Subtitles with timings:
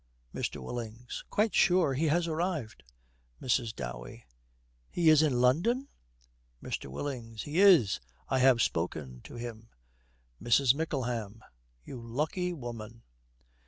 [0.33, 0.63] MR.
[0.63, 1.25] WILLINGS.
[1.29, 1.93] 'Quite sure.
[1.93, 2.81] He has arrived.'
[3.39, 3.75] MRS.
[3.75, 4.25] DOWEY.
[4.89, 5.89] 'He is in London?'
[6.63, 6.87] MR.
[6.87, 7.43] WILLINGS.
[7.43, 7.99] 'He is.
[8.27, 9.69] I have spoken to him.'
[10.41, 10.73] MRS.
[10.73, 11.43] MICKLEHAM.
[11.83, 13.03] 'You lucky woman.'